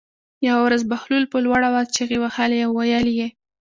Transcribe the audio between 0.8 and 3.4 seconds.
بهلول په لوړ آواز چغې وهلې او ویلې یې.